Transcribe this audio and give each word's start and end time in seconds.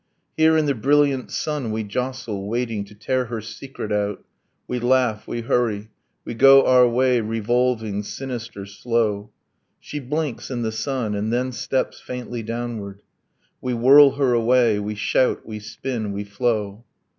Here 0.35 0.57
in 0.57 0.65
the 0.65 0.73
brilliant 0.73 1.29
sun 1.29 1.69
we 1.71 1.83
jostle, 1.83 2.47
waiting 2.49 2.83
To 2.85 2.95
tear 2.95 3.25
her 3.25 3.39
secret 3.39 3.91
out... 3.91 4.25
We 4.67 4.79
laugh, 4.79 5.27
we 5.27 5.41
hurry, 5.41 5.91
We 6.25 6.33
go 6.33 6.65
our 6.65 6.87
way, 6.89 7.21
revolving, 7.21 8.01
sinister, 8.01 8.65
slow. 8.65 9.29
She 9.79 9.99
blinks 9.99 10.49
in 10.49 10.63
the 10.63 10.71
sun, 10.71 11.13
and 11.13 11.31
then 11.31 11.51
steps 11.51 11.99
faintly 12.01 12.41
downward. 12.41 13.03
We 13.61 13.75
whirl 13.75 14.13
her 14.13 14.33
away, 14.33 14.79
we 14.79 14.95
shout, 14.95 15.45
we 15.45 15.59
spin, 15.59 16.13
we 16.13 16.23
flow. 16.23 16.83